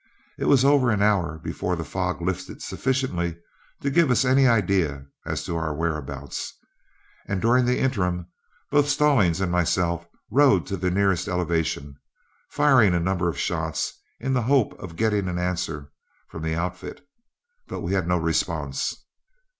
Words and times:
It 0.39 0.45
was 0.45 0.65
over 0.65 0.89
an 0.89 1.03
hour 1.03 1.37
before 1.37 1.75
the 1.75 1.83
fog 1.83 2.23
lifted 2.23 2.63
sufficiently 2.63 3.37
to 3.81 3.91
give 3.91 4.09
us 4.09 4.25
any 4.25 4.47
idea 4.47 5.05
as 5.27 5.43
to 5.45 5.55
our 5.57 5.75
whereabouts, 5.75 6.51
and 7.27 7.39
during 7.39 7.65
the 7.65 7.77
interim 7.77 8.25
both 8.71 8.89
Stallings 8.89 9.41
and 9.41 9.51
myself 9.51 10.07
rode 10.31 10.65
to 10.65 10.77
the 10.77 10.89
nearest 10.89 11.27
elevation, 11.27 11.93
firing 12.49 12.95
a 12.95 12.99
number 12.99 13.29
of 13.29 13.37
shots 13.37 13.93
in 14.19 14.33
the 14.33 14.41
hope 14.41 14.73
of 14.79 14.95
getting 14.95 15.27
an 15.27 15.37
answer 15.37 15.91
from 16.31 16.41
the 16.41 16.55
outfit, 16.55 17.07
but 17.67 17.81
we 17.81 17.93
had 17.93 18.07
no 18.07 18.17
response. 18.17 19.05